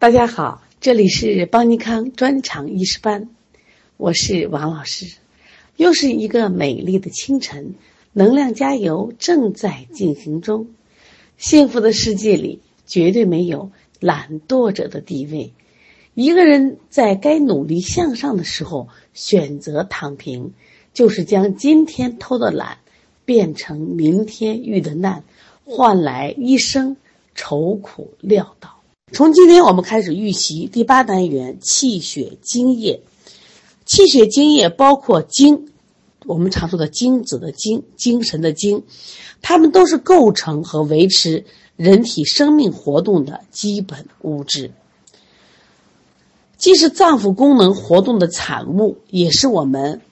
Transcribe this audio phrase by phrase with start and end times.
[0.00, 3.28] 大家好，这里是邦尼康专场医师班，
[3.98, 5.04] 我是王老师。
[5.76, 7.74] 又是一个美丽的清晨，
[8.14, 10.68] 能量加油正在进行中。
[11.36, 15.52] 幸福的世界里，绝对没有懒惰者的地位。
[16.14, 20.54] 一个人在该努力向上的时候选择躺平，
[20.94, 22.78] 就是将今天偷的懒
[23.26, 25.24] 变成明天遇的难，
[25.66, 26.96] 换来一生
[27.34, 28.79] 愁苦潦倒。
[29.12, 33.02] 从今天我们开始预习第八单元气血津液。
[33.84, 35.72] 气血津液包括精，
[36.26, 38.84] 我们常说的精子的精，精神的精，
[39.42, 41.44] 它们都是构成和维持
[41.76, 44.70] 人体生命活动的基本物质，
[46.56, 50.02] 既是脏腑功能活动的产物，也是我们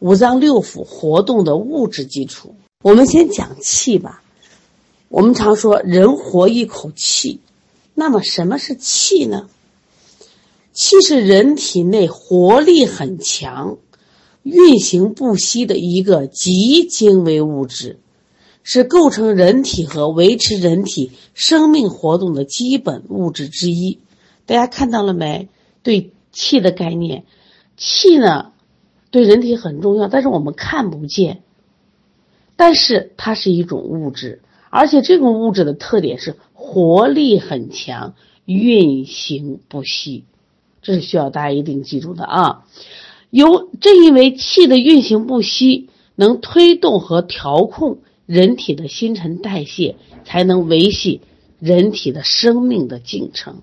[0.00, 2.54] 五脏六腑活动的物质基础。
[2.82, 4.22] 我们先讲气吧。
[5.08, 7.40] 我们常说人活一口气。
[8.00, 9.48] 那么什么是气呢？
[10.72, 13.78] 气是人体内活力很强、
[14.44, 17.98] 运行不息的一个极精微物质，
[18.62, 23.98] 是构成人体和维持人体生命活动的基本物质之一。
[24.46, 25.48] 大家看到了没？
[25.82, 27.24] 对气的概念，
[27.76, 28.52] 气呢
[29.10, 31.42] 对人体很重要，但是我们看不见。
[32.54, 34.40] 但是它是一种物质，
[34.70, 36.36] 而且这种物质的特点是。
[36.60, 38.14] 活力很强，
[38.44, 40.24] 运行不息，
[40.82, 42.64] 这是需要大家一定记住的啊。
[43.30, 51.20] 由正因为气的运行不息，能推动和调控人体的新陈代谢，才能维系
[51.60, 53.62] 人体的生命的进程。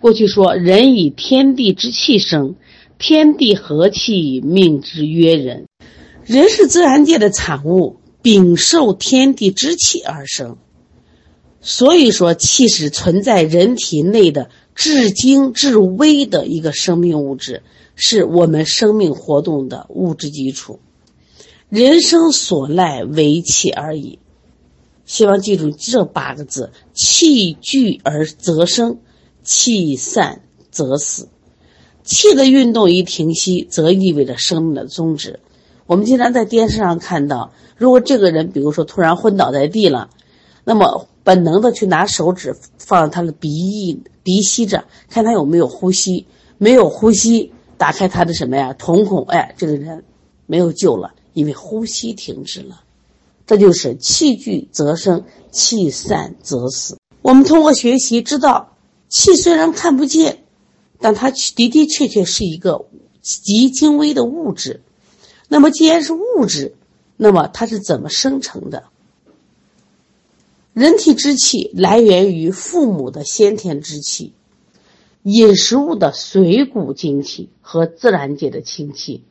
[0.00, 2.56] 过去说，人以天地之气生，
[2.98, 5.66] 天地和气，命之曰人。
[6.24, 10.58] 人是自然界的产物，禀受天地之气而生。
[11.60, 17.62] 所以说，气是存在人体内的至精至微的一个生命物质，
[17.96, 20.78] 是我们生命活动的物质基础。
[21.68, 24.20] 人生所赖为气而已。
[25.04, 28.98] 希望记住这八个字：气聚而则生，
[29.42, 31.28] 气散则死。
[32.04, 35.40] 气的运动一停息，则意味着生命的终止。
[35.86, 40.10] 我们经常在电视上看到，如果这个人，比如说突然昏倒在地了，
[40.62, 41.08] 那么。
[41.28, 50.04] 本能的去拿手指放在他的鼻翼、鼻息着，看他有没有呼吸，没有呼吸，打开他的什么呀瞳孔，哎，这个人
[50.46, 52.80] 没有救了，因为呼吸停止了。
[53.46, 56.96] 这就是气聚则生，气散则死。
[57.20, 58.74] 我们通过学习知道，
[59.10, 60.44] 气虽然看不见，
[60.98, 62.86] 但它的的确确是一个
[63.20, 64.80] 极精微的物质。
[65.46, 66.74] 那么既然是物质，
[67.18, 68.84] 那么它是怎么生成的？
[70.78, 74.32] 人体之气来源于父母的先天之气，
[75.24, 79.24] 饮食物的水谷精气和自然界的清气，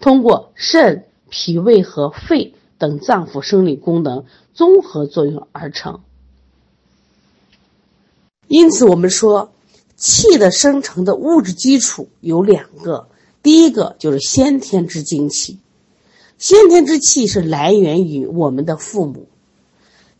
[0.00, 5.98] 通过肾、脾胃和肺等脏腑生理功能综合作用而成。
[8.46, 9.50] 因此，我们说
[9.96, 13.08] 气的生成的物质基础有两个，
[13.42, 15.58] 第一个就是先天之精气，
[16.38, 19.26] 先天之气是来源于我们的父母。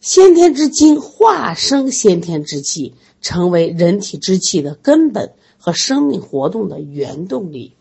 [0.04, 2.92] 先天之精化生先天之气，
[3.22, 7.72] 成为人体之气的根本和生命活动的原动力。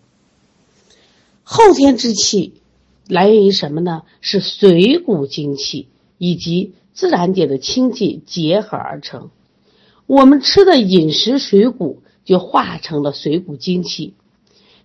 [1.44, 2.54] 后天之气
[3.10, 4.04] 来源于什么呢？
[4.22, 9.30] 是水谷精气以及自然界的清气结合而成。
[10.08, 14.14] 我们吃的饮食水谷就化成了水谷精气，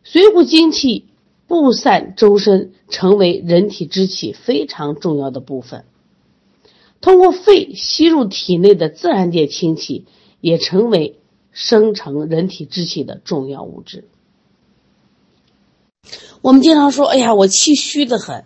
[0.03, 1.05] 水谷精气
[1.47, 5.85] 布散周身，成为人体之气非常重要的部分。
[7.01, 10.05] 通过肺吸入体内的自然界清气，
[10.41, 11.19] 也成为
[11.53, 14.05] 生成人体之气的重要物质。
[16.41, 18.45] 我们经常说：“哎呀，我气虚的很。”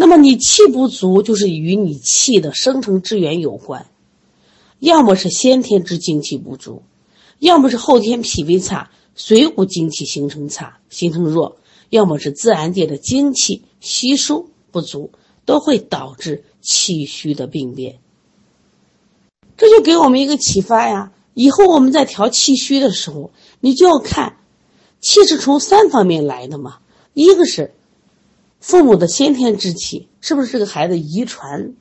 [0.00, 3.86] 那么你气不足，就是与你气的生成之源有关。
[4.78, 6.84] 要么是先天之精气不足，
[7.40, 11.56] 要么是后天脾胃差、水谷精气形成差、形成弱，
[11.90, 15.10] 要么是自然界的精气吸收不足，
[15.44, 16.44] 都会导致。
[16.68, 17.98] 气虚的病变，
[19.56, 21.12] 这就给我们一个启发呀。
[21.32, 23.30] 以后我们在调气虚的时候，
[23.60, 24.36] 你就要看
[25.00, 26.80] 气是从三方面来的嘛。
[27.14, 27.72] 一个是
[28.60, 31.72] 父母的先天之气，是不是这个孩子遗传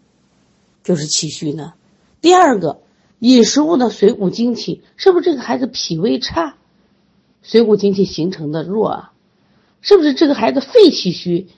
[0.85, 1.73] 就是气虚呢？
[2.21, 2.79] 第二个，
[3.19, 6.55] 饮食物的水谷精气，是不是这个孩子脾胃差，
[7.43, 9.11] 水谷精气形成的弱啊？
[9.81, 11.49] 是不是这个孩子肺气虚，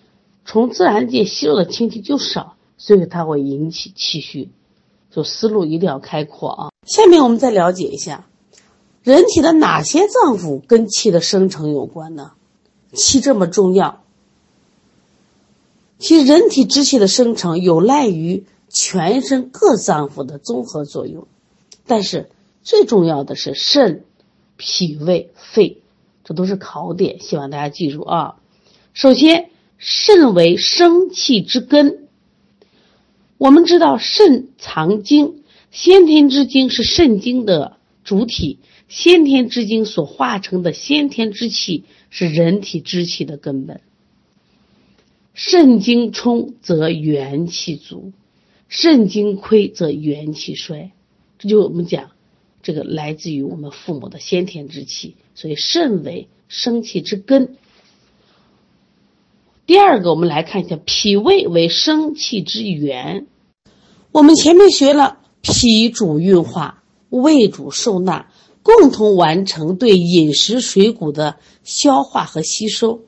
[0.46, 2.56] 从自然界吸入的清气就少？
[2.80, 4.50] 所以它会引起气虚，
[5.12, 6.70] 就思路一定要开阔啊。
[6.88, 8.28] 下面我们再了解一下，
[9.04, 12.32] 人体的哪些脏腑跟气的生成有关呢？
[12.94, 14.02] 气这么重要，
[16.00, 21.28] 其实人体之气的生成有赖于全身各脏腑的综合作用，
[21.86, 22.32] 但是
[22.64, 24.06] 最重要的是肾、
[24.58, 25.82] 脾胃、肺，
[26.24, 28.38] 这都是考点，希望大家记住啊。
[28.94, 32.08] 首先，肾为生气之根。
[33.40, 38.60] 我们知道肾藏精，先天之精是肾精的主体，
[38.90, 43.80] 先天之精所化成的先天之气是人体之气的根本。
[45.34, 48.12] 肾精充则元气足，
[48.68, 50.92] 肾精亏则元气衰。
[51.38, 52.12] 这就我们讲，
[52.62, 57.56] 这个来自于我们父母的先天之气，所以肾为生气之根。
[59.70, 63.28] 第二个，我们来看一下脾胃为生气之源。
[64.12, 66.82] 我们前面学了，脾主运化，
[67.12, 68.32] 胃主受纳，
[68.64, 73.02] 共同完成对饮食水谷的消化和吸收。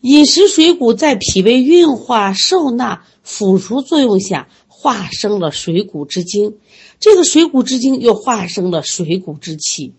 [0.00, 6.56] 饮食水谷在脾胃运化、受纳、腐熟作用下，化生了水谷之精，
[6.98, 9.92] 这个水谷之精又化生了水谷之气。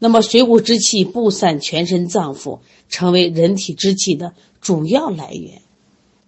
[0.00, 5.62] 那么，水谷之气布散全身脏腑，成为人体之气的主要来源，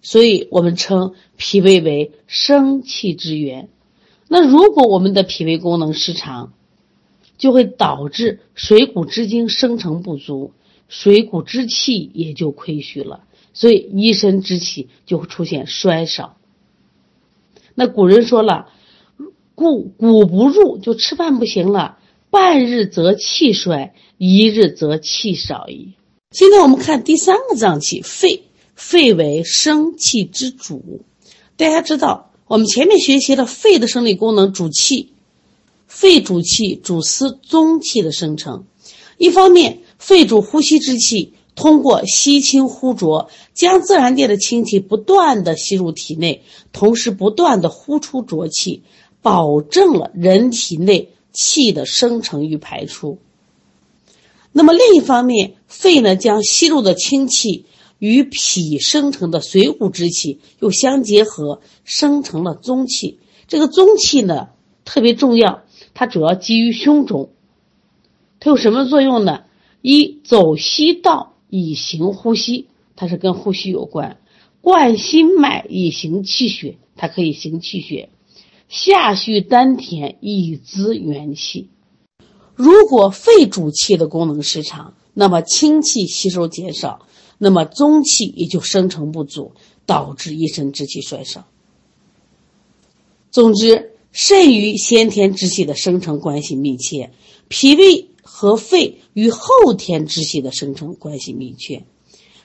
[0.02, 3.68] 所以我们称脾胃为生气之源。
[4.26, 6.52] 那如果我们的脾胃功能失常，
[7.38, 10.52] 就会导致水谷之精生成不足，
[10.88, 13.22] 水谷之气也就亏虚了，
[13.54, 16.36] 所以一身之气就会出现衰少。
[17.76, 18.66] 那古人说了，
[19.54, 21.98] 故谷不入，就吃饭不行了。
[22.30, 25.94] 半日则气衰，一日则气少矣。
[26.30, 28.44] 现在我们看第三个脏器，肺。
[28.76, 31.02] 肺为生气之主。
[31.58, 35.12] 大家知道，我们前面学习了肺的生理功能，主气。
[35.86, 38.64] 肺主气，主司宗气的生成。
[39.18, 46.42] 一方面，肺主呼吸之气，通过吸清呼浊，将自然界的清气不断的吸入体内，
[46.72, 48.82] 同时不断的呼出浊气，
[49.20, 51.10] 保证了人体内。
[51.32, 53.18] 气的生成与排出。
[54.52, 57.66] 那么另一方面，肺呢将吸入的清气
[57.98, 63.18] 与脾生成的水谷之气又相结合，生成了宗气。
[63.46, 64.48] 这个宗气呢
[64.84, 65.62] 特别重要，
[65.94, 67.30] 它主要基于胸中。
[68.40, 69.44] 它有什么作用呢？
[69.82, 72.66] 一走息道以行呼吸，
[72.96, 74.16] 它是跟呼吸有关；
[74.60, 78.08] 贯心脉以行气血，它可以行气血。
[78.70, 81.68] 下蓄丹田以滋元气。
[82.54, 87.04] 如果肺主气的功能失常，那么清气吸收减少，
[87.36, 89.54] 那么宗气也就生成不足，
[89.86, 91.48] 导致一身之气衰少。
[93.32, 97.10] 总之，肾与先天之气的生成关系密切，
[97.48, 101.84] 脾胃和肺与后天之气的生成关系密切。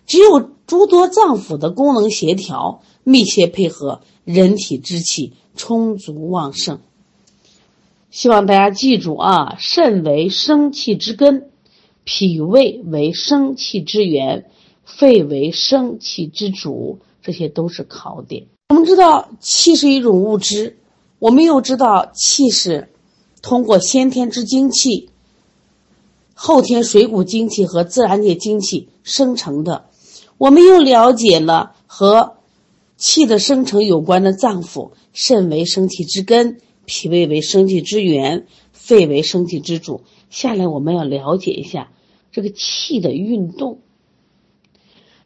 [0.08, 5.34] 只有诸多脏腑的功能协调、密切配合，人体之气。
[5.56, 6.80] 充足旺盛，
[8.12, 9.56] 希望大家记住啊！
[9.58, 11.50] 肾为生气之根，
[12.04, 14.50] 脾胃为生气之源，
[14.84, 18.48] 肺为生气之主，这些都是考点。
[18.70, 20.78] 我们知道气是一种物质，
[21.20, 22.90] 我们又知道气是
[23.42, 25.10] 通过先天之精气、
[26.34, 29.86] 后天水谷精气和自然界精气生成的，
[30.38, 32.35] 我们又了解了和。
[32.98, 40.02] 气的生成有关的脏腑，肾为生气之根，脾胃为生气之源，肺为生气之主。
[40.30, 41.92] 下来我们要了解一下
[42.32, 43.80] 这个气的运动。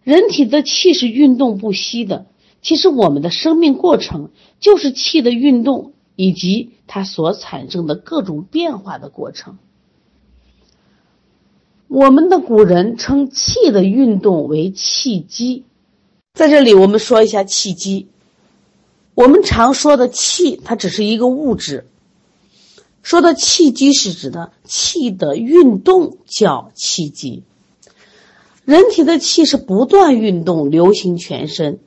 [0.03, 2.25] 人体的气是运动不息的，
[2.61, 9.59] 其实我们的生命过程就是气的运动以及它所产生的各种变化的过程。
[11.87, 15.65] 我们的古人称气的运动为气机。
[16.33, 18.07] 在这里，我们说一下气机。
[19.13, 21.85] 我们常说的气，它只是一个物质。
[23.03, 27.43] 说的气机是指的气的运动叫气机。
[28.63, 31.79] 人体的气是不断运动，流行全身，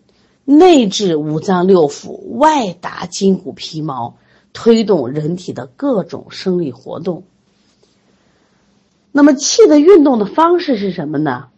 [0.44, 4.16] 内至五脏六腑，外达筋骨皮毛，
[4.52, 7.25] 推动人体的各种生理活动。
[9.12, 11.49] 那么，气的运动的方式是什么呢？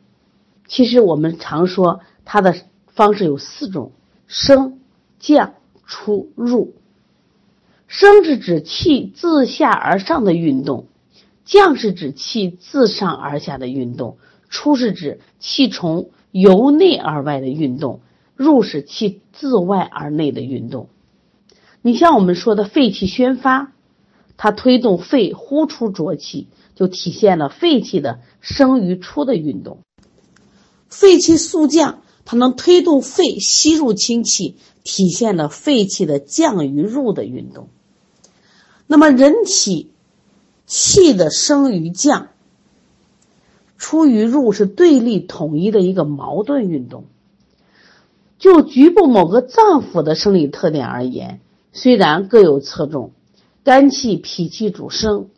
[0.68, 2.54] 其实我们常说它的。
[2.94, 3.92] 方式有四种：
[4.26, 4.80] 升、
[5.18, 5.54] 降、
[5.86, 6.74] 出、入。
[7.86, 10.86] 升是指气自下而上的运动，
[11.44, 14.16] 降是指气自上而下的运动，
[14.48, 18.00] 出是指气从由内而外的运动，
[18.34, 20.88] 入是气自外而内的运动。
[21.82, 23.72] 你像我们说的肺气宣发，
[24.36, 29.78] 它推动肺呼出浊气，就体现了肺气的升与出的运动。
[30.88, 37.68] 肺气速降，它能推动肺吸入清气，体现了肺气的降与入的运动。
[38.86, 39.90] 那么，人体
[40.66, 42.28] 气的升与降、
[43.76, 47.04] 出与入是对立统一的一个矛盾运动。
[48.38, 51.40] 就局部某个脏腑的生理特点而言，
[51.72, 53.12] 虽然各有侧重，
[53.62, 55.28] 肝气、脾气主升，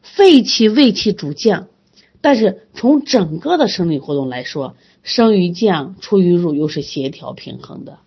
[0.00, 1.66] 肺气、胃气主降，
[2.20, 7.98] 但是从整个的生理活动来说，升与降、出与入又是协调平衡的。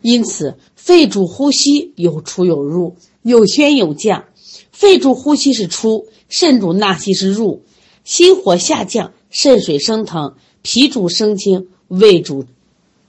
[0.00, 4.24] 因此，肺主呼吸，有出有入，有宣有降。
[4.72, 7.62] 肺主呼吸是出，肾主纳气是入。
[8.04, 11.68] 心火下降，肾水升腾，脾主升清。
[11.88, 12.46] 胃主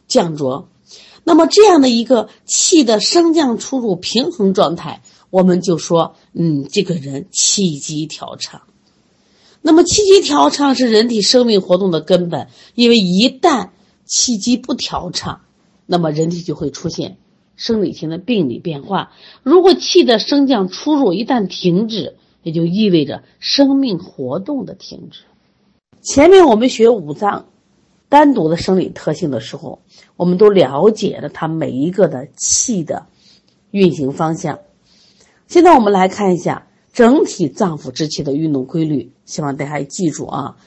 [0.08, 0.70] 降浊，
[1.24, 8.62] 那么这样的一个气的升降出入平衡状态，我们就说，嗯，这个人气机调畅。
[9.68, 13.72] 那么气机调畅是人体生命活动的根本，因为一旦
[14.06, 15.42] 气机不调畅，
[15.86, 17.18] 那么人体就会出现
[17.58, 19.12] 生理性的病理变化。
[19.44, 25.24] 如果气的升降出入一旦停止，也就意味着生命活动的停止。
[26.02, 27.48] 前面我们学五脏。
[28.08, 29.82] 单独的生理特性的时候，
[30.16, 33.08] 我们都了解了它每一个的气的
[33.72, 34.60] 运行方向。
[35.50, 36.68] 现在我们来看一下
[36.98, 40.58] 整体脏腑之气的运动规律，希望大家记住啊！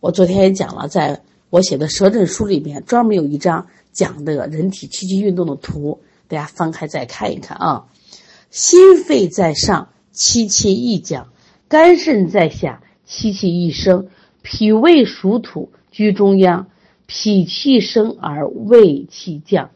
[0.00, 7.86] 我昨天也讲了，在我写的舌诊书里面专门有一张讲的人体气机运动的图，大家翻开再看一看啊。
[8.50, 11.28] 心肺在上，气气一降；
[11.68, 14.08] 肝肾在下，气气一升；
[14.42, 16.66] 脾胃属土，居中央。
[17.06, 19.70] 脾气升而胃气降，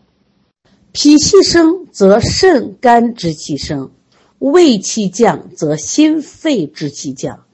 [0.90, 3.92] 脾气升则肾肝之气升，
[4.40, 7.44] 胃气降则心肺之气降。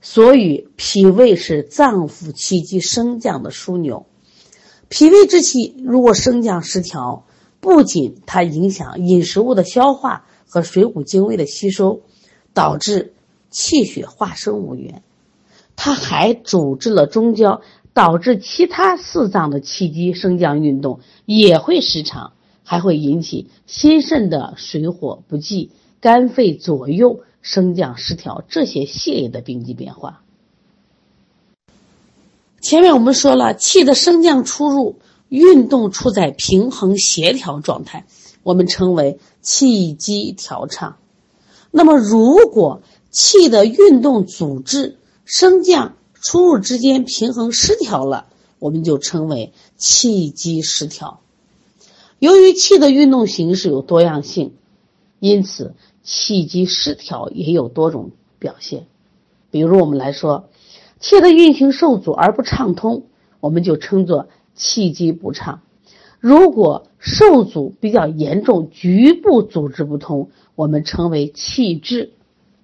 [0.00, 4.06] 所以脾胃是脏腑气机升降的枢纽。
[4.88, 7.26] 脾胃之气如果升降失调，
[7.60, 12.02] 不仅它影响饮食物的消化和水谷精微的吸收，
[12.52, 13.14] 导致
[13.50, 15.02] 气血化生无源，
[15.74, 17.60] 它还阻滞了中焦。
[17.94, 22.32] 导致其他四脏的气机升降运动也会失常，
[22.64, 30.22] 还会引起心肾的水火不济、肝肺左右升降失调这些系列的病机变化。
[32.60, 34.96] 前面我们说了，气的升降出入
[35.28, 38.06] 运动处在平衡协调状态，
[38.42, 40.96] 我们称为气机调畅。
[41.70, 42.80] 那么，如果
[43.10, 48.28] 气的运动阻滞、升降，出入之间平衡失调了，
[48.58, 51.20] 我们就称为气机失调。
[52.18, 54.52] 由于气的运动形式有多样性，
[55.20, 58.86] 因此气机失调也有多种表现。
[59.50, 60.48] 比如我们来说，
[61.00, 63.04] 气的运行受阻而不畅通，
[63.40, 65.60] 我们就称作气机不畅。
[66.20, 72.12] 如果受阻比较严重，局部组织不通，我们称为气滞。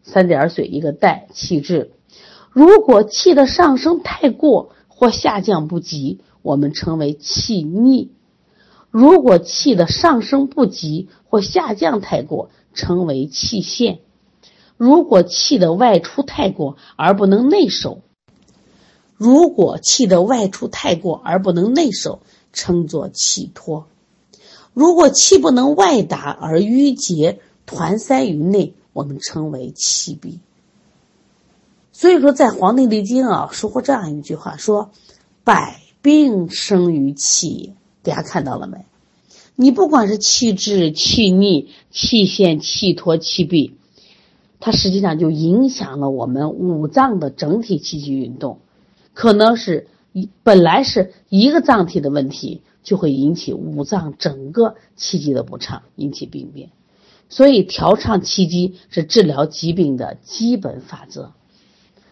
[0.03, 1.91] 三点水一个带，气滞。
[2.51, 8.09] 如果气的上升太过或下降不及，我们称为气逆；
[8.91, 13.99] 如果气的上升不及或下降太过，称为气陷；
[14.77, 18.03] 如果气的外出太过而不能内守，
[19.17, 22.21] 如果气的外出太过而不能内守，
[22.53, 23.85] 称作气脱；
[24.75, 30.41] 如果气不能外达而淤结团塞于内，我们称为气闭。
[31.93, 34.91] 所以说，在《黄帝内经》啊，说过这样一句话：说，
[35.45, 37.75] 百病生于气。
[38.03, 38.87] 大家看到了没？
[39.57, 43.75] 你不管是气滞、气逆、气陷、气脱、气闭，
[44.59, 48.61] 它实际上就影响了我们五脏的整体气机运动。
[49.13, 56.71] 可能是一本来是一个脏体的问题，就会引起五脏整个气机的不畅，引起病变。
[57.29, 61.33] 所以，调畅气机是治疗疾病的基本法则。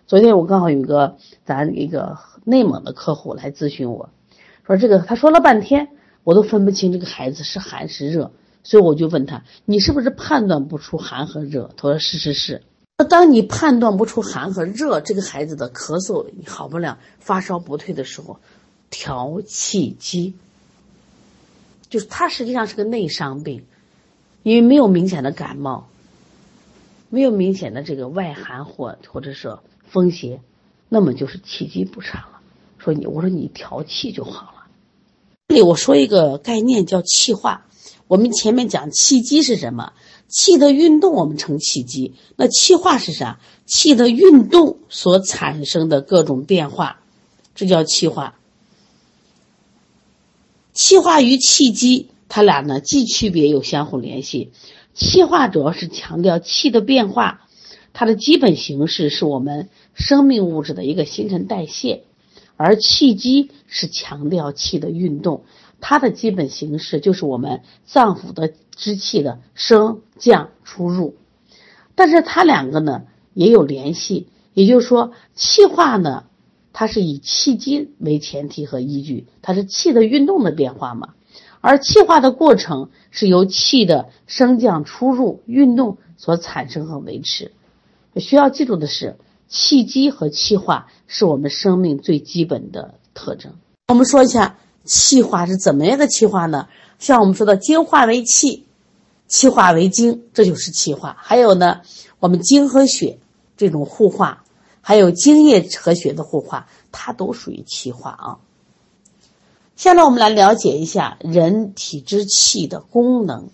[0.06, 4.10] 昨天我刚好有一个咱一个内蒙的客户来咨询我，
[4.74, 5.88] 说这个他说了半天，
[6.24, 8.32] 我都分不清这个孩子是寒是热，
[8.62, 11.70] 所以我就问他，你是不是判断不出寒和热？
[11.76, 12.62] 他说是是是。
[12.98, 18.40] 那当你判断不出寒和热，这个孩子的咳嗽好不了，发烧不退的时候，
[18.90, 20.34] 调气机，
[21.88, 23.64] 就是他实际上是个内伤病，
[24.42, 25.88] 因为没有明显的感冒，
[27.08, 29.62] 没有明显的这个外寒或或者说。
[29.90, 30.42] 风邪，
[30.90, 32.40] 那么就是气机不畅了。
[32.76, 34.57] 说你，我说你调气就好了。
[35.48, 37.66] 这里我说一个概念叫气化。
[38.06, 39.94] 我们前面讲气机是什么？
[40.28, 42.12] 气的运动我们称气机。
[42.36, 43.40] 那气化是啥？
[43.64, 47.00] 气的运动所产生的各种变化，
[47.54, 48.38] 这叫气化。
[50.74, 54.52] 气化与气机，它俩呢既区别又相互联系。
[54.92, 57.48] 气化主要是强调气的变化，
[57.94, 62.04] 它的基本形式是我们生命物质的一个新陈代谢。
[62.58, 65.44] 而气机是强调气的运动，
[65.80, 71.14] 它的基本形式就是我们脏腑的之气的升降出入。
[71.94, 76.24] 但是它两个呢也有联系，也就是说气化呢，
[76.72, 81.14] 它是以气机为前提和依据，它是气的运动的变化嘛。
[81.60, 87.52] 而气化的过程是由气的升降出入运动所产生和维持。
[88.16, 89.16] 需要记住的是。
[89.48, 93.54] 气机和气化是我们生命最基本的特征。
[93.88, 96.68] 我们说一下气化是怎么样的气化呢？
[96.98, 98.66] 像我们说的精化为气，
[99.26, 101.16] 气化为精，这就是气化。
[101.18, 101.80] 还有呢，
[102.18, 103.18] 我们精和血
[103.56, 104.44] 这种互化，
[104.80, 108.38] 还有精液和血的互化，它都属于气化啊。
[109.76, 113.48] 下面我们来了解一下人体之气的功能。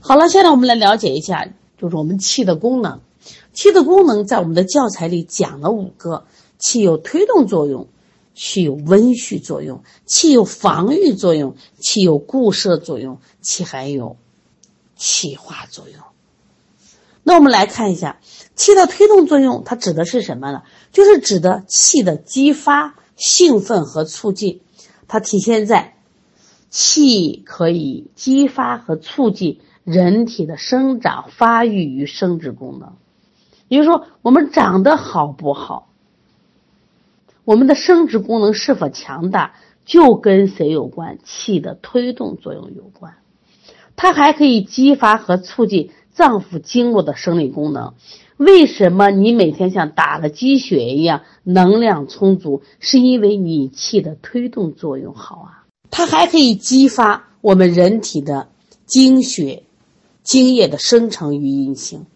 [0.00, 3.00] 好了，现在我们来了解一下，就是我们气的功能。
[3.52, 6.24] 气的功能在我们的教材里讲了五个：
[6.58, 7.88] 气有推动作用，
[8.34, 14.16] 气有温煦作用，气有防御作用，气有固摄作用，气还有
[14.96, 16.02] 气化作用。
[17.22, 18.18] 那我们来看一下
[18.56, 20.62] 气的推动作用，它指的是什么呢？
[20.92, 24.60] 就是指的气的激发、兴奋和促进。
[25.06, 25.96] 它体现在
[26.70, 32.94] 气可以激发和促进人体的生长、发育与生殖功能。
[33.70, 35.86] 也就是说，我们长得好不好，
[37.44, 41.20] 我们的生殖功能是否强大，就跟谁有关？
[41.24, 43.14] 气的推动作用有关。
[43.94, 47.94] 它还可以激发和促进脏腑经络的生理功能。
[48.36, 52.62] 为什么你每天像打了鸡血一样能量充足？
[52.80, 55.66] 是因为你气的推动作用好啊。
[55.90, 58.48] 它还可以激发我们人体的
[58.84, 59.62] 精血、
[60.24, 62.06] 精液的生成与运行。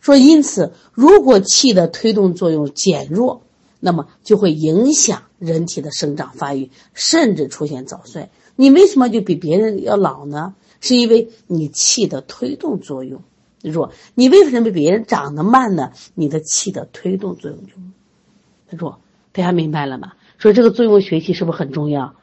[0.00, 3.42] 说，因此，如果气的推动作用减弱，
[3.80, 8.30] 那么就会影响人体的生长发育，甚至出现早衰。
[8.56, 10.54] 你为什么就比别人要老呢？
[10.80, 13.22] 是因为你气的推动作用
[13.62, 13.92] 弱。
[14.14, 15.92] 你为什么比别人长得慢呢？
[16.14, 19.00] 你的气的推动作用就弱。
[19.32, 20.12] 大家明白了吗？
[20.38, 22.14] 所以这个作用学习是不是很重要？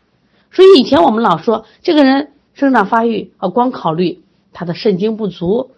[0.51, 4.21] 所以以前我们老说这个人生长发育啊，光考虑
[4.53, 5.71] 他的肾精不足，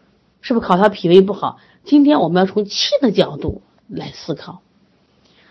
[0.48, 1.58] 是不是考他脾胃不好？
[1.84, 4.62] 今天我们要从气的角度来思考，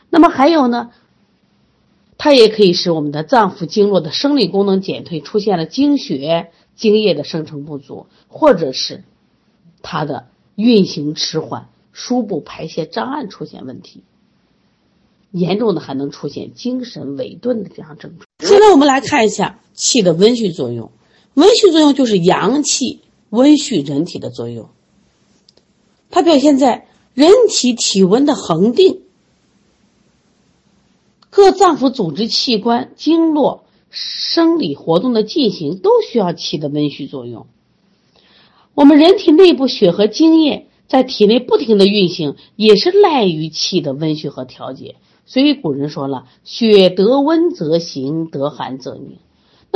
[0.09, 0.91] 那么还有呢，
[2.17, 9.05] 它也可以使我们的脏腑经络的生理功能减退，出现了经血、精液的生成不足，或者是
[9.83, 14.03] 它的运行迟缓、输布排泄障碍出现问题，
[15.31, 18.27] 严重的还能出现精神萎顿的这样症状。
[18.39, 20.91] 现在我们来看一下气的温煦作用，
[21.35, 24.71] 温煦作用就是阳气温煦人体的作用。
[26.17, 29.03] 它表现在人体体温的恒定，
[31.29, 37.47] 各脏腑组织器官经络生理活动的进行都需要气的温煦作用。
[38.73, 44.97] 我们人体内部血和精液在体内不停的运行，也是赖于气的温煦和调节。
[45.27, 49.19] 所以古人说了：“血得温则行，得寒则凝。”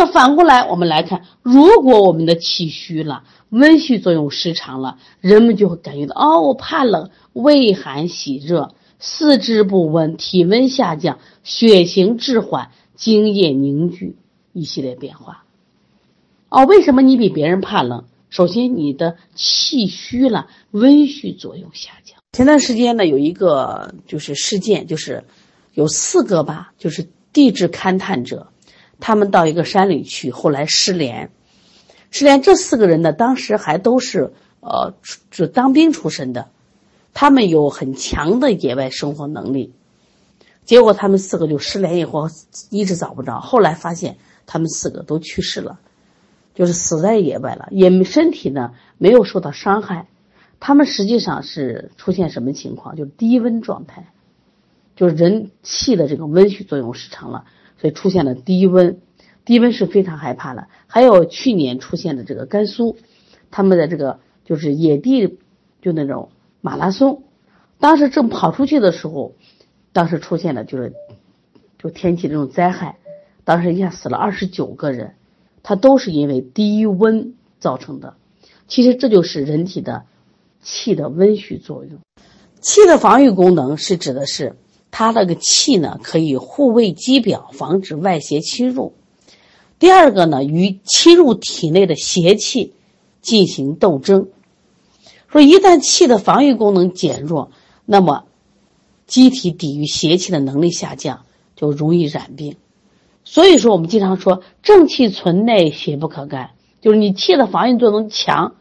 [0.01, 14.17] 那反过来，我们来看，如果我们的气虚了，温煦作用失常了，人们就会感觉到哦，我怕冷，畏寒喜热，四肢不温，体温下降，血行滞缓，精液凝聚，
[14.55, 15.45] 一系列变化。
[16.49, 18.05] 哦，为什么你比别人怕冷？
[18.31, 22.17] 首先，你的气虚了，温煦作用下降。
[22.33, 25.25] 前段时间呢，有一个就是事件，就是
[25.75, 28.47] 有四个吧，就是地质勘探者。
[29.01, 31.31] 他们到一个山里去，后来失联。
[32.11, 34.95] 失联这四个人呢，当时还都是呃，
[35.31, 36.49] 就当兵出身的，
[37.15, 39.73] 他们有很强的野外生活能力。
[40.65, 42.29] 结果他们四个就失联以后，
[42.71, 43.41] 一直找不着。
[43.41, 45.81] 后来发现他们四个都去世了，
[46.55, 50.07] 就是死在野外了，也身体呢没有受到伤害。
[50.61, 52.95] 他们实际上是出现什么情况？
[52.97, 54.13] 就是低温状态，
[54.95, 57.47] 就是人气的这个温煦作用失常了。
[57.81, 59.01] 所以出现了低温，
[59.45, 60.69] 低温是非常害怕的。
[60.87, 62.97] 还有去年出现的这个甘肃，
[63.51, 65.39] 他们的这个就是野地，
[65.81, 67.23] 就那种马拉松，
[67.79, 69.35] 当时正跑出去的时候，
[69.93, 70.93] 当时出现的就是
[71.79, 72.99] 就天气这种灾害，
[73.45, 75.15] 当时一下死了二十九个人，
[75.63, 78.15] 它都是因为低温造成的。
[78.69, 80.05] 其实这就是人体的
[80.61, 81.99] 气的温煦作用。
[82.61, 84.55] 气的防御功能是指的是
[84.91, 88.93] 它那个气呢，可以护卫肌表，防止外邪侵入。
[89.79, 92.75] 第二个呢，与侵入体内的邪气
[93.23, 94.29] 进行斗争。
[95.29, 97.51] 说一旦气的防御功能减弱，
[97.87, 98.25] 那么
[99.07, 101.25] 机体抵御邪气的能力下降，
[101.57, 102.57] 就容易染病。
[103.23, 106.51] 所以说，我们经常说正气存内，邪不可干，
[106.81, 108.55] 就是你气的防御作用强，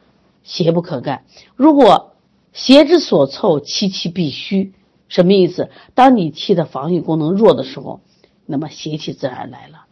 [0.44, 1.24] 邪不可干。
[1.56, 2.13] 如果
[2.54, 4.74] 邪之所凑，其气必虚。
[5.10, 5.69] 什么意思？
[5.93, 8.00] 当你气的防御功能弱的时候，
[8.45, 9.86] 那么邪气自然来了。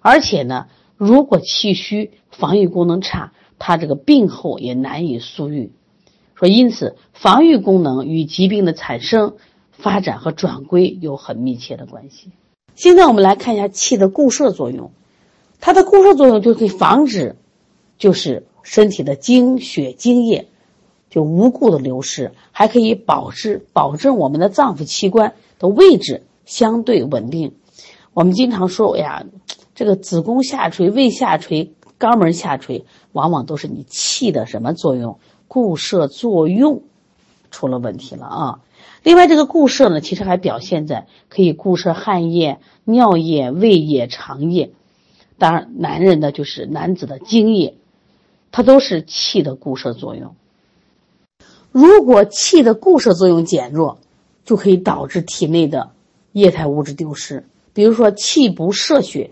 [0.00, 0.66] 而且呢，
[0.96, 5.72] 如果气虚、防御功能差，它这个病后也难以速愈。
[6.34, 9.36] 说因此，防御功能与疾病的产生、
[9.72, 12.30] 发展和转归有很密切的关系。
[12.74, 14.92] 现在我们来看一下气的固摄作用，
[15.60, 17.34] 它的固摄作用就可以防止，
[17.96, 20.46] 就是身体的精血精液
[21.10, 27.54] 就无故的流失，还可以保持保证我们的脏腑器官的位置相对稳定。
[28.14, 29.26] 我们经常说哎呀。
[29.74, 35.20] 这个子宫下垂、胃下垂、肛门下垂，往往都是你气的什么作用？
[35.46, 36.82] 固摄作用
[37.52, 38.60] 出了问题了啊！
[39.04, 44.72] 另外，这个固摄呢，其实还表现在可以固摄汗液、尿液、胃液、肠液。
[45.38, 47.76] 当然，男人的就是男子的精液，
[48.50, 50.34] 它都是气的固摄作用。
[51.72, 53.98] 如果气的固摄作用减弱，
[54.44, 55.90] 就可以导致体内的
[56.32, 59.30] 液态物质丢失，比如说气不摄血。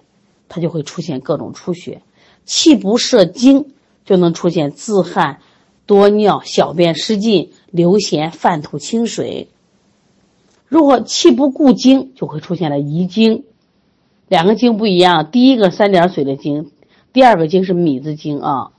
[0.49, 2.03] 它就会出现各种出血，
[2.45, 3.73] 气不摄精，
[4.05, 5.41] 就能出现自汗、
[5.87, 9.49] 多尿、小便失禁、流涎、泛吐清水。
[10.69, 13.43] 如果气不固精，就会出现了遗精。
[14.29, 16.71] 两个精不一样，第一个三点水的精，
[17.13, 18.71] 第二个精是米字精啊。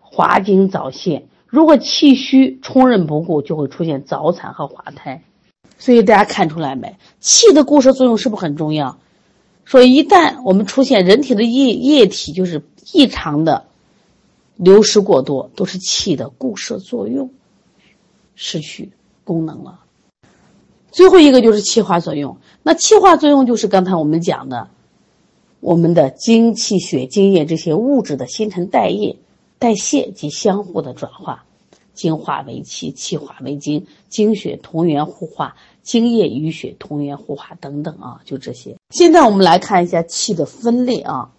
[0.00, 1.26] 滑精早泄。
[1.54, 5.22] 如果气虚充任不顾，就会出现早产和滑胎。
[5.78, 6.96] 所以大家看出来没？
[7.20, 8.98] 气的固摄作用是不是很重要？
[9.64, 12.60] 说一旦我们出现人体的液液体就是
[12.92, 13.66] 异常的
[14.56, 17.30] 流失过多，都是气的固摄作用
[18.34, 18.90] 失去
[19.22, 19.78] 功能了。
[20.90, 24.70] 最后一个就是气化作用，那气化作用就是刚才我们讲的，
[25.60, 29.18] 我们的精气血精液这些物质的新陈代谢、
[29.64, 31.46] 代谢及相互的转化，
[31.94, 35.56] 精化为气，气化为精，精血同源互化。
[35.82, 38.76] 精液与血同源互化等等啊，就这些。
[38.90, 41.30] 现在我们来看一下气的分类啊。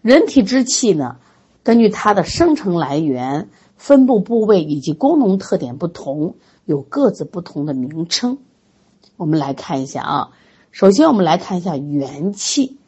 [0.00, 1.16] 人体之气呢，
[1.62, 8.38] 根据它的生成来源、分布部位以及功能特点不同，有各自不同的名称。
[9.18, 10.30] 我们来看一下啊。
[10.70, 12.78] 首先，我们来看一下元气。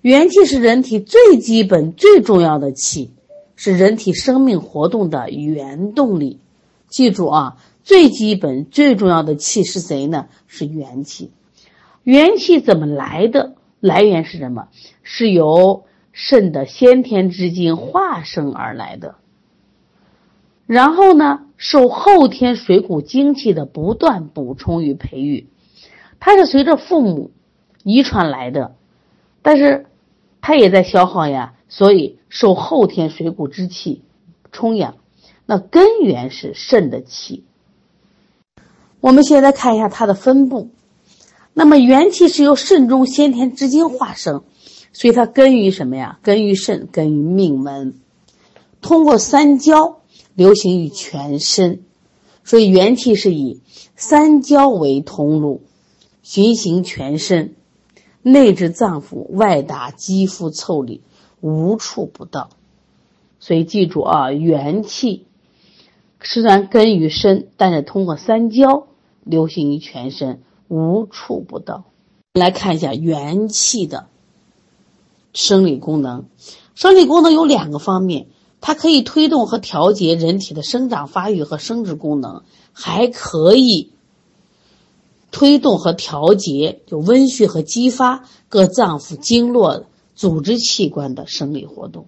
[0.00, 3.12] 元气是人体最基本、最重要的气，
[3.56, 6.38] 是人体生命活动的原动力。
[6.86, 7.56] 记住啊。
[7.82, 10.26] 最基本、最重要的气是谁呢？
[10.48, 11.30] 是元气。
[12.02, 13.54] 元气怎么来的？
[13.78, 14.66] 来源是什么？
[15.04, 19.14] 是由肾的先天之精化生而来的。
[20.66, 25.46] 然后呢，受后天水谷精气的不断补充与培育，
[26.18, 27.30] 它是随着父母
[27.84, 28.74] 遗传来的，
[29.42, 29.86] 但是
[30.46, 34.02] 它也在消耗呀，所以受后天水谷之气
[34.52, 34.94] 充养。
[35.44, 37.42] 那根源是肾的气。
[39.00, 40.70] 我们现在看一下它的分布。
[41.52, 44.44] 那么元气是由肾中先天之精化生，
[44.92, 46.20] 所以它根于什么呀？
[46.22, 47.98] 根于肾，根于命门，
[48.80, 49.98] 通过三焦
[50.36, 51.82] 流行于全身。
[52.44, 53.62] 所以元气是以
[53.96, 55.62] 三焦为通路，
[56.22, 57.55] 循行全身，
[58.28, 61.00] 内治脏腑，外达肌肤腠理，
[61.40, 62.50] 无处不到。
[63.38, 65.26] 所以记住啊，元气
[66.20, 68.88] 虽然根于身，但是通过三焦。
[69.22, 71.82] 流行于全身，无处不到。
[72.32, 74.06] 来看一下元气的
[75.32, 76.26] 生理功能。
[76.76, 78.28] 生理功能有两个方面，
[78.60, 83.90] 它可以推动和调节人体的生长发育和生殖功能，还可以
[85.36, 92.06] 推动和调节就温煦和激发各脏腑经络组织器官的生理活动。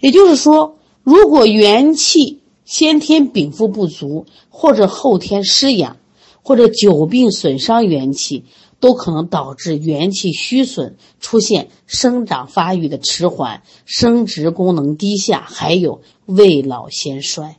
[0.00, 5.98] 也就是说，如果元气先天禀赋不足，或者后天失养。
[6.40, 8.44] 或者久病损伤元气，
[8.80, 17.58] 都可能导致元气虚损，出现生长发育的迟缓、生殖功能低下，还有未老先衰。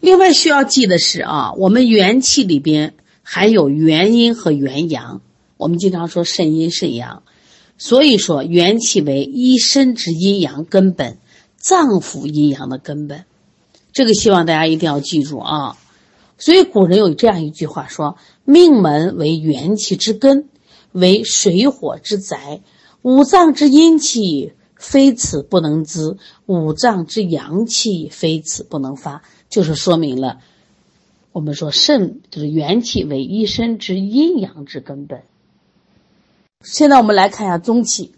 [0.00, 2.94] 另外需要记的是啊，我们元气里边
[3.32, 5.20] 还有元阴和元阳。
[5.56, 7.22] 我们经常说肾阴肾阳，
[7.78, 11.16] 所以说，元气为一身之阴阳根本，
[11.56, 13.26] 脏腑阴阳的根本。
[13.92, 15.78] 这个希望大家一定要记住啊。
[16.38, 20.48] 所以古人有这样一句话说：“命门为元气之根，
[20.90, 22.62] 为水火之宅。
[23.02, 26.16] 五脏之阴气，非此不能滋；
[26.46, 30.38] 五脏之阳气，非此不能发。”就是说明了，
[31.32, 35.22] 我们说肾就是元气为一身之阴阳之根本。
[36.62, 38.12] 现在我们来看一下中气。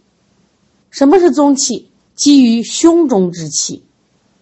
[0.90, 1.90] 什么是中气？
[2.14, 3.82] 基于胸中之气。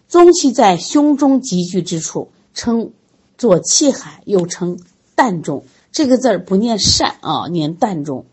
[0.07, 2.91] 中气在胸中集聚之处，称。
[3.37, 4.77] 作气海，又称
[5.15, 5.63] 膻中。
[5.91, 8.25] 这个字儿不念善啊，念膻中。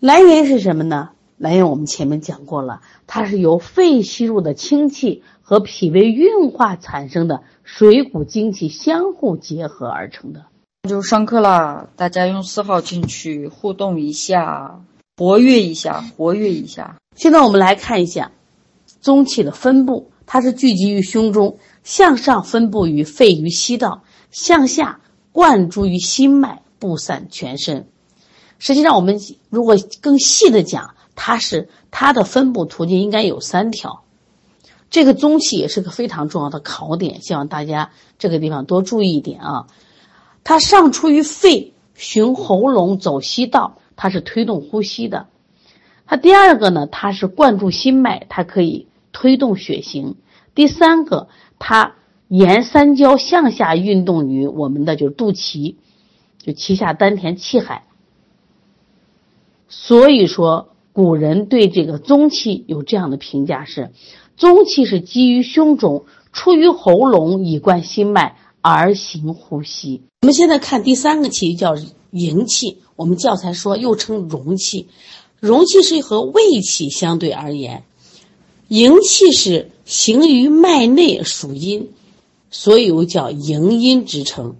[0.00, 1.10] 来源是什么呢？
[1.36, 10.46] 来源我们前面讲过了，它是由肺吸入的清气和脾胃运化产生的水谷精气相互结合而成的。
[10.88, 14.80] 就上课啦，大家用四号进去互动一下，
[15.18, 16.96] 活跃一下，活跃一下。
[17.14, 18.32] 现在我们来看一下
[19.02, 24.02] 中气的分布，它是聚集于胸中，向上分布于肺与息道。
[24.30, 25.00] 向下
[25.30, 27.86] 灌注于心脉，布散全身。
[28.58, 34.04] 实际上，我们如果更细的讲，它是它的分布途径应该有三条。
[34.90, 39.66] 这个中气也是个非常重要的考点，希望大家这个地方多注意一点啊。
[40.44, 45.26] 它上出于肺，循喉咙走息道，它是推动呼吸的。
[46.06, 50.16] 它第二个呢，它是灌注心脉，它可以推动血行。
[50.54, 51.94] 第三个，它。
[52.30, 55.76] 沿三焦向下运动于我们的就是肚脐，
[56.36, 57.84] 就脐下丹田气海。
[59.70, 63.92] 所以说，古人对这个中气有这样的评价是：
[64.38, 70.02] 中气是基于胸中，出于喉咙，以贯心脉而行呼吸。
[70.22, 71.74] 我们现在看第三个气叫
[72.12, 74.86] 营气，我们教材说又称容气。
[75.40, 77.82] 容气是和胃气相对而言，
[78.68, 81.90] 营气是行于脉内，属阴。
[82.50, 84.56] 所以又叫营阴之称。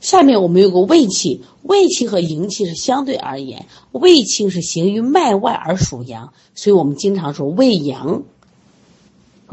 [0.00, 8.22] 下面我们有个胃气，胃气和营气是相对而言，胃气是行于脉外而属阳，所以我们经常说胃阳。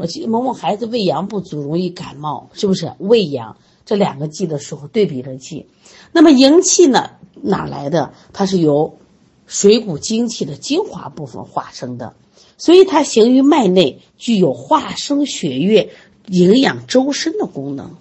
[0.06, 2.92] 说某某孩子胃阳不足，容易感冒，是不是？
[2.98, 5.66] 胃阳这两个季的时候对比着记。
[6.12, 7.10] 那么营气呢？
[7.42, 8.12] 哪来的？
[8.32, 8.98] 它是由
[9.46, 12.14] 水谷精气的精华部分化生的，
[12.58, 15.90] 所以它行于脉内，具有化生血液。
[16.26, 17.96] 营养周身的功能，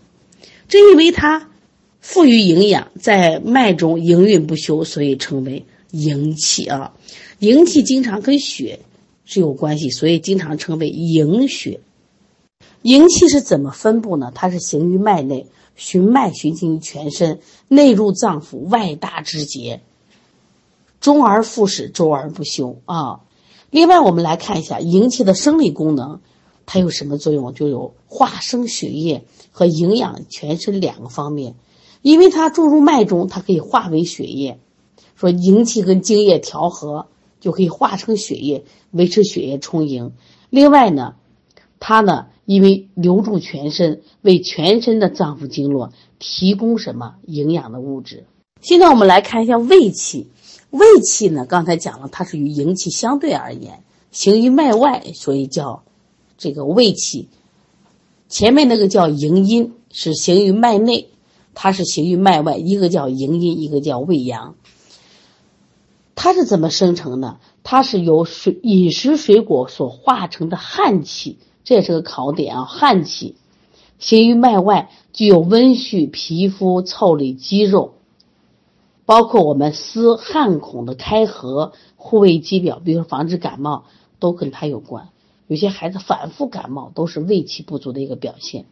[0.68, 1.50] 正因为它
[2.00, 6.94] 富于营养，在脉中营运不休，所以称为营气啊。
[7.40, 8.82] 营气经常跟血
[9.26, 11.80] 是有关系，所以经常称为营血。
[12.82, 14.32] 营气是怎么分布呢？
[14.34, 19.82] 它是行于脉内，循脉循行于全身，内入脏腑，外达肢节，
[21.02, 23.22] 中而复始，周而不休啊。
[23.70, 26.22] 另外，我们来看一下营气的生理功能。
[26.66, 27.54] 它有什么作用？
[27.54, 31.56] 就有化生血液和营养全身两个方面。
[32.02, 34.60] 因为它注入脉中，它可以化为血液，
[35.16, 37.08] 说营气跟精液调和，
[37.42, 40.14] 就可以化成血液，维持血液充盈。
[40.50, 41.16] 另外呢，
[41.80, 48.26] 它呢因为留住全身，为全身的脏腑经络提供什么营养的物质。
[48.60, 50.26] 现在我们来看一下胃气。
[50.72, 55.84] 胃气呢，刚才讲了，它是与营气相对而言，行于脉外，所以叫。
[56.40, 57.28] 这个胃气，
[58.30, 61.10] 前面那个叫营阴，是行于脉内，
[61.54, 62.58] 它是行于脉外。
[62.58, 64.56] 一个叫营阴，一个叫胃阳。
[66.16, 67.38] 它是怎么生成的？
[67.62, 72.66] 它是由水饮食水果所化成的汗气，这也是个考点啊。
[72.66, 73.36] 汗气
[73.98, 77.94] 行于脉外，具有温煦皮肤、腠理肌肉，
[79.06, 83.86] 包括我们丝汗孔的开合、护卫肌表，比如说防止感冒，
[84.20, 85.10] 都跟它有关。
[85.48, 88.66] 有些孩子反复感冒都是胃气不足的一个表现。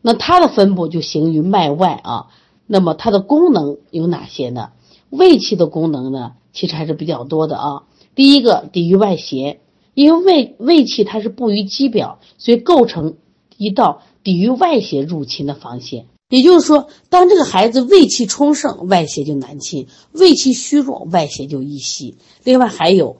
[0.00, 2.26] 那它的分布就行于脉外啊。
[2.66, 4.70] 那么它的功能有哪些呢？
[5.10, 7.82] 胃气的功能呢，其实还是比较多的啊。
[8.14, 9.60] 第一个，抵御外邪，
[9.94, 13.16] 因为胃胃气它是布于肌表，所以构成
[13.56, 16.06] 一道抵御外邪入侵的防线。
[16.28, 22.16] 也就是说，当这个孩子胃气充盛，外邪就难侵；胃气虚弱，外邪就易袭。
[22.44, 23.16] 另外还有。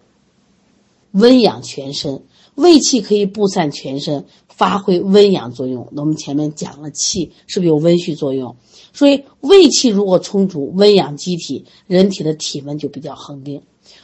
[1.16, 2.24] 温养全身，
[2.56, 5.86] 胃气可以布散全身，发挥温养作用。
[5.92, 8.56] 那我们前面讲了，气是不是有温煦作用？
[8.92, 13.60] 所以胃气如果充足，温养机体，人体的体温就比较恒定；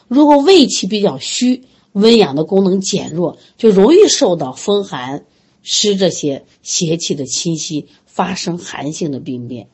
[0.06, 5.24] 如果胃气比较虚，温养的功能减弱，就容易受到风寒
[5.62, 9.68] 湿这些邪气的侵袭，发生寒性的病变。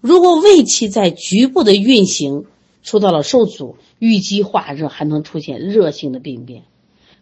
[0.00, 2.44] 如果胃气在局部的运行
[2.82, 6.64] 受到了受阻，淤积化热，还能出现热性的病变。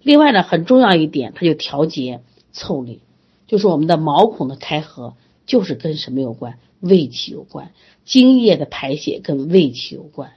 [0.02, 2.20] 另外呢，很重要一点，它就调节
[2.54, 3.00] 腠理，
[3.46, 5.14] 就是我们的毛孔的开合，
[5.44, 6.58] 就是跟什么有关？
[6.80, 7.72] 胃气有关，
[8.06, 10.32] 精液的排泄跟胃气有关。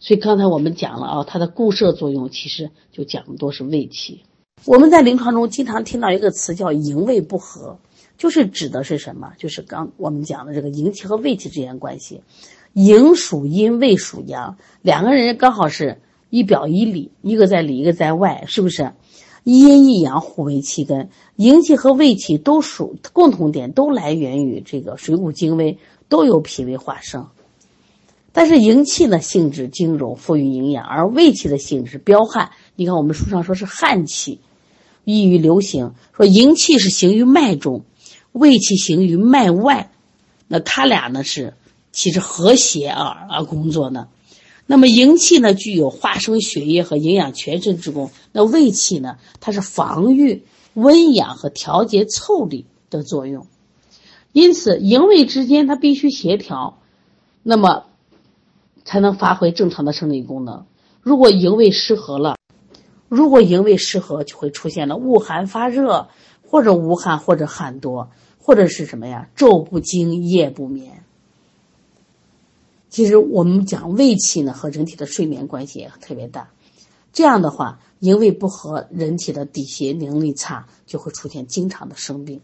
[0.00, 4.22] 所以刚才我们讲了啊，它的固摄作用其实就讲的都是胃气。
[4.64, 7.78] 我们在临床中经常听到一个词叫营卫不和，
[8.16, 9.32] 就是指的是什么？
[9.38, 12.22] 就是刚我们讲的这个营气和胃气之间关系。
[12.74, 18.92] 营属阴，胃属阳，两个人刚好是一表一里，一个在里，一个在外，是不是？
[19.44, 27.28] 一阴一阳互为气根，营气和胃气都属共同点，都来源于这个水谷精微，都有脾胃化生。
[28.32, 32.52] 但是营气呢，性质精柔，富于营养；而胃气的性质彪悍。
[32.76, 34.38] 你看我们书上说是悍气，
[35.04, 35.94] 易于流行。
[36.16, 37.84] 说营气是行于脉中，
[38.30, 39.90] 胃气行于脉外。
[40.46, 41.54] 那它俩呢是
[41.90, 44.08] 其实和谐而而工作呢。
[44.66, 48.10] 那么营气呢，具有化生血液和营养全身之功。
[48.32, 53.46] 那胃气呢，它是防御、温养和调节腠理的作用。
[54.32, 56.78] 因此，营卫之间它必须协调。
[57.42, 57.86] 那么。
[58.88, 60.64] 才能发挥正常的生理功能。
[61.02, 62.36] 如果营卫失和了，
[63.10, 66.08] 如果营卫失和，就会出现了恶寒发热，
[66.42, 69.28] 或者无汗，或者汗多，或者是什么呀？
[69.36, 71.04] 昼不惊，夜不眠。
[72.88, 76.48] 其实我们讲胃气呢，和人体的睡眠关系也特别大。
[77.12, 82.40] 这样的话，营卫不和，人体的抵邪能力差，就会出现经常的生病。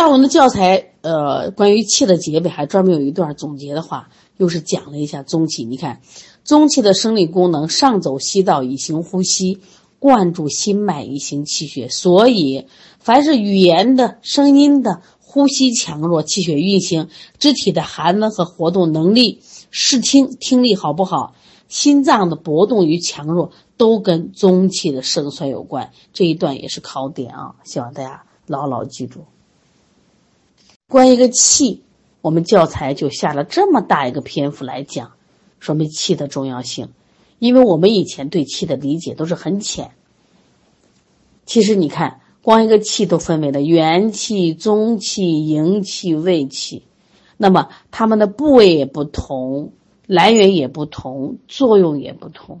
[0.00, 4.08] 在我们的教材，呃，关于气的结尾还专门有一段总结的话。
[4.38, 6.00] 又是讲了一下中气，你看，
[6.42, 9.60] 中气的生理功能上走西道以行呼吸，
[9.98, 11.90] 灌注心脉以行气血。
[11.90, 12.66] 所以，
[12.98, 21.34] 凡是语言的、声音的、呼吸强弱、气血运行、肢体的寒温和活动能力、视听听力好不好、
[21.68, 25.90] 心脏的搏动与强弱，都跟中气的盛衰有关。
[26.14, 29.26] 这一段也是考点啊，希望大家牢牢记住。
[30.90, 31.82] 关于一个气。
[32.20, 35.12] 我们教材就下了这么大一个篇幅来讲，
[35.58, 36.90] 说明气的重要性，
[37.38, 39.92] 因为我们以前对气的理解都是很浅。
[41.46, 46.82] 其实你看，光一个气都分为了元气、中气、营气、胃气，
[47.38, 49.72] 那么它们的部位也不同，
[50.06, 52.60] 来源也不同，作用也不同。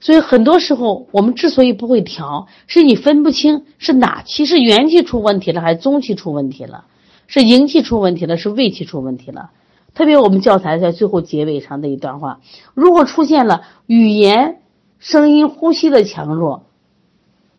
[0.00, 6.86] 所以很多时候我们之所以不会调，是你分不清是哪气是元气出问题了，还是中气出问题了。
[7.26, 9.50] 是营气出问题了，是胃气出问题了。
[9.94, 12.40] 特别我们教材在最后结尾上的一段话：
[12.74, 14.62] 如果出现了语言、
[14.98, 16.64] 声音、呼吸的强弱、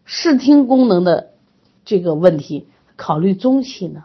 [0.03, 1.29] 视听功能的
[1.85, 4.03] 这个问题，考虑中气呢？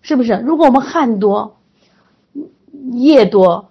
[0.00, 0.42] 是不是？
[0.44, 1.58] 如果我们汗多、
[2.92, 3.70] 液多、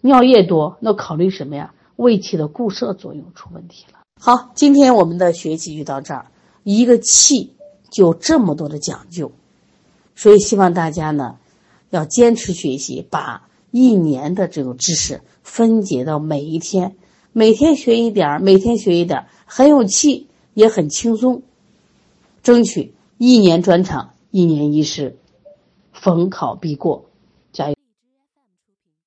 [0.00, 1.74] 尿液多，那考虑什么呀？
[1.96, 3.98] 胃气的固摄作用出问题了。
[4.20, 6.26] 好，今天我们的学习就到这儿。
[6.62, 7.54] 一个气
[7.90, 9.32] 就这么多的讲究。
[10.14, 11.36] 所以希望大家呢，
[11.90, 16.96] 要坚持学习，把一年的这种知识分解到每一天，
[17.32, 21.42] 每天学一点儿，每天学一点儿，很有气，也很轻松，
[22.42, 25.16] 争取一年专场，一年一试，
[25.92, 27.05] 逢考必过。